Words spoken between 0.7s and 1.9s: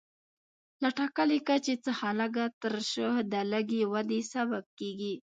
له ټاکلي کچې